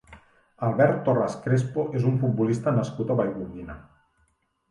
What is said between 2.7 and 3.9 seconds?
nascut a Vallgorguina.